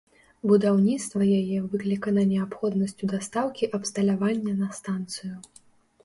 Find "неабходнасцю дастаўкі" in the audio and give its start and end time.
2.31-3.69